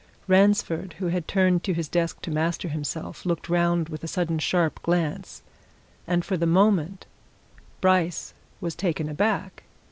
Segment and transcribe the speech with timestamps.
[0.27, 4.39] Ransford, who had turned to his desk to master himself, looked round with a sudden
[4.39, 5.43] sharp glance
[6.07, 7.05] and for the moment
[7.81, 9.61] Bryce was taken aback.